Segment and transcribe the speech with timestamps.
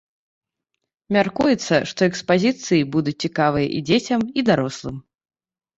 [1.17, 4.97] Мяркуецца, што экспазіцыі будуць цікавыя і дзецям і дарослым.